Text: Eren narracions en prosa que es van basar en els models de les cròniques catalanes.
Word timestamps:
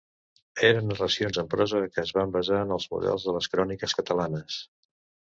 Eren 0.67 0.87
narracions 0.91 1.35
en 1.41 1.49
prosa 1.51 1.81
que 1.97 2.01
es 2.03 2.13
van 2.17 2.33
basar 2.35 2.61
en 2.67 2.73
els 2.77 2.87
models 2.93 3.27
de 3.27 3.35
les 3.35 3.49
cròniques 3.57 3.93
catalanes. 3.99 4.57